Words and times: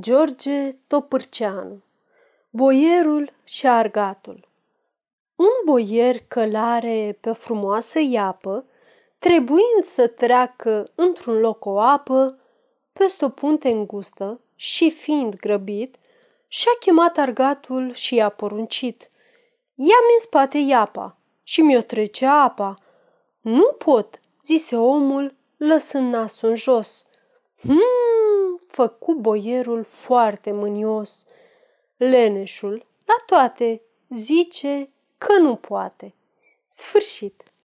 George 0.00 0.72
Topârceanu 0.86 1.82
Boierul 2.50 3.32
și 3.44 3.66
argatul 3.66 4.48
Un 5.36 5.52
boier 5.64 6.22
călare 6.28 7.18
pe 7.20 7.30
o 7.30 7.34
frumoasă 7.34 7.98
iapă, 7.98 8.64
trebuind 9.18 9.84
să 9.84 10.06
treacă 10.06 10.90
într-un 10.94 11.38
loc 11.38 11.64
o 11.64 11.80
apă, 11.80 12.38
peste 12.92 13.24
o 13.24 13.28
punte 13.28 13.68
îngustă 13.68 14.40
și 14.54 14.90
fiind 14.90 15.36
grăbit, 15.36 15.96
și-a 16.48 16.72
chemat 16.80 17.16
argatul 17.18 17.92
și 17.92 18.14
i-a 18.14 18.28
poruncit. 18.28 19.10
Ia-mi 19.74 20.12
în 20.12 20.18
spate 20.18 20.58
iapa 20.58 21.16
și 21.42 21.60
mi-o 21.60 21.80
trece 21.80 22.26
apa. 22.26 22.78
Nu 23.40 23.74
pot, 23.78 24.20
zise 24.44 24.76
omul, 24.76 25.34
lăsând 25.56 26.12
nasul 26.12 26.48
în 26.48 26.54
jos. 26.54 27.06
Hmm, 27.60 28.15
făcu 28.76 29.14
boierul 29.14 29.84
foarte 29.84 30.52
mânios. 30.52 31.26
Leneșul, 31.96 32.86
la 33.06 33.14
toate, 33.26 33.82
zice 34.08 34.90
că 35.18 35.38
nu 35.38 35.56
poate. 35.56 36.14
Sfârșit. 36.68 37.52